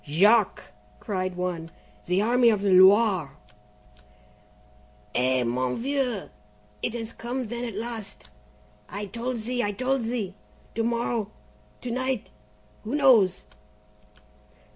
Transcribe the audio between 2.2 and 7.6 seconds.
Army of the Loire!" "Eh! mon vieux, it has come